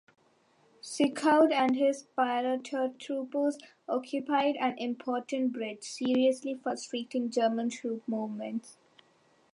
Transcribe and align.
Sicaud 0.81 1.51
and 1.51 1.75
his 1.75 2.07
paratroopers 2.17 3.59
occupied 3.87 4.55
an 4.59 4.75
important 4.79 5.53
bridge, 5.53 5.83
seriously 5.83 6.55
frustrating 6.55 7.29
German 7.29 7.69
troop 7.69 8.01
movements. 8.07 8.77